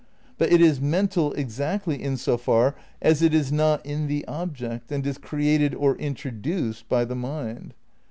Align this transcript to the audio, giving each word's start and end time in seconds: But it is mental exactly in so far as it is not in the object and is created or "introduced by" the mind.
But 0.39 0.51
it 0.51 0.61
is 0.61 0.81
mental 0.81 1.31
exactly 1.33 2.01
in 2.01 2.17
so 2.17 2.35
far 2.35 2.73
as 3.03 3.21
it 3.21 3.35
is 3.35 3.51
not 3.51 3.85
in 3.85 4.07
the 4.07 4.27
object 4.27 4.91
and 4.91 5.05
is 5.05 5.19
created 5.19 5.75
or 5.75 5.95
"introduced 5.97 6.89
by" 6.89 7.05
the 7.05 7.13
mind. 7.15 7.75